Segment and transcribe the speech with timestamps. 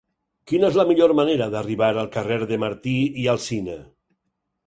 [0.51, 3.79] Quina és la millor manera d'arribar al carrer de Martí i Alsina?